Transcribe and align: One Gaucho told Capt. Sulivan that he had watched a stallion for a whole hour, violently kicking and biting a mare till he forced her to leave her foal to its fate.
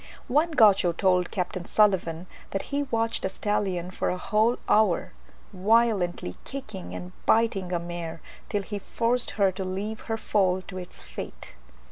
One 0.29 0.49
Gaucho 0.53 0.93
told 0.93 1.29
Capt. 1.29 1.53
Sulivan 1.67 2.25
that 2.49 2.63
he 2.73 2.79
had 2.79 2.91
watched 2.91 3.23
a 3.23 3.29
stallion 3.29 3.91
for 3.91 4.09
a 4.09 4.17
whole 4.17 4.57
hour, 4.67 5.13
violently 5.53 6.37
kicking 6.43 6.95
and 6.95 7.11
biting 7.27 7.71
a 7.71 7.77
mare 7.77 8.19
till 8.49 8.63
he 8.63 8.79
forced 8.79 9.29
her 9.37 9.51
to 9.51 9.63
leave 9.63 9.99
her 10.09 10.17
foal 10.17 10.63
to 10.63 10.79
its 10.79 11.03
fate. 11.03 11.53